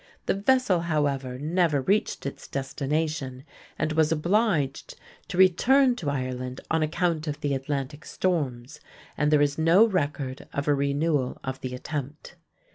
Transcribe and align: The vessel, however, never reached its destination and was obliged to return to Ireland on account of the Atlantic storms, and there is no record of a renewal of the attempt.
The 0.25 0.33
vessel, 0.33 0.79
however, 0.79 1.37
never 1.37 1.79
reached 1.79 2.25
its 2.25 2.47
destination 2.47 3.43
and 3.77 3.93
was 3.93 4.11
obliged 4.11 4.95
to 5.27 5.37
return 5.37 5.95
to 5.97 6.09
Ireland 6.09 6.59
on 6.71 6.81
account 6.81 7.27
of 7.27 7.41
the 7.41 7.53
Atlantic 7.53 8.03
storms, 8.05 8.79
and 9.15 9.29
there 9.29 9.43
is 9.43 9.59
no 9.59 9.85
record 9.85 10.47
of 10.53 10.67
a 10.67 10.73
renewal 10.73 11.37
of 11.43 11.61
the 11.61 11.75
attempt. 11.75 12.33